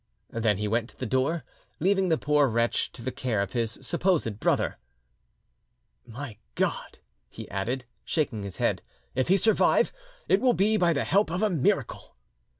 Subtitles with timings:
[0.31, 1.43] Then he went to the door,
[1.79, 4.79] leaving the poor wretch to the care of his supposed brother.
[6.07, 6.97] "My God!"
[7.29, 8.81] he added, shaking his head,
[9.13, 9.93] "if he survive,
[10.27, 12.15] it will be by the help of a miracle."